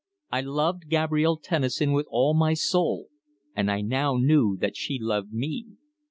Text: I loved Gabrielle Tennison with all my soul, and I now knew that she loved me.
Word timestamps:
I 0.31 0.41
loved 0.41 0.89
Gabrielle 0.89 1.37
Tennison 1.37 1.91
with 1.93 2.07
all 2.09 2.33
my 2.33 2.55
soul, 2.55 3.09
and 3.55 3.69
I 3.69 3.81
now 3.81 4.15
knew 4.17 4.57
that 4.57 4.75
she 4.75 4.97
loved 4.99 5.31
me. 5.31 5.67